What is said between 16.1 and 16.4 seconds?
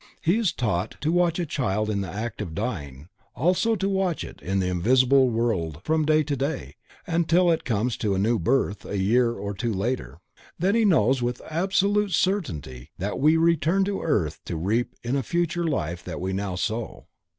we